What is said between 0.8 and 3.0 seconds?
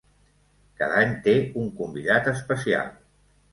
Cada any té un convidat especial.